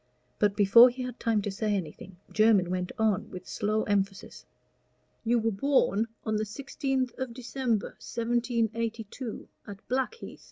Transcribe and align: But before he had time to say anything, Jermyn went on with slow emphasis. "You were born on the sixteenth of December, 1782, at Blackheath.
But 0.39 0.55
before 0.55 0.89
he 0.89 1.03
had 1.03 1.19
time 1.19 1.43
to 1.43 1.51
say 1.51 1.75
anything, 1.75 2.17
Jermyn 2.31 2.71
went 2.71 2.91
on 2.97 3.29
with 3.29 3.47
slow 3.47 3.83
emphasis. 3.83 4.47
"You 5.23 5.37
were 5.37 5.51
born 5.51 6.07
on 6.23 6.37
the 6.37 6.45
sixteenth 6.45 7.13
of 7.19 7.35
December, 7.35 7.89
1782, 8.03 9.47
at 9.67 9.87
Blackheath. 9.87 10.39